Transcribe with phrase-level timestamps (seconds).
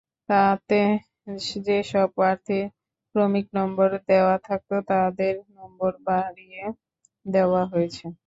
[0.29, 0.79] তাতে
[1.67, 2.65] যেসব প্রার্থীর
[3.15, 6.63] ক্রমিক নম্বর দেওয়া থাকত, তাঁদের নম্বর বাড়িয়ে
[7.25, 8.05] দেওয়া হয়েছে।